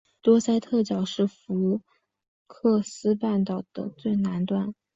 [0.23, 1.81] 多塞特角是福
[2.47, 4.73] 克斯半岛的最南端。